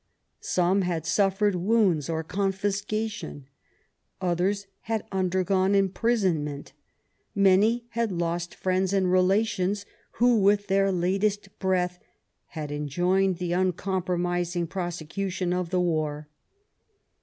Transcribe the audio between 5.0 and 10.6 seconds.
undergone imprisonment; many had lost friends and relations, who